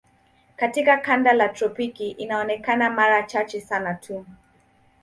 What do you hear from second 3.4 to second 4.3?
sana tu.